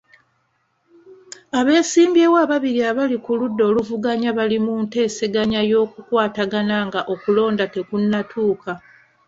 [1.59, 8.71] Abeesimbyewo ababiri abali ku ludda oluvuganya bali mu nteesaganya y'okukwatagana nga okulonda tekunatuuka.